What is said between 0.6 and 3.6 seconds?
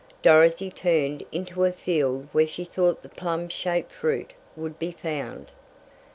turned into a field where she thought the plum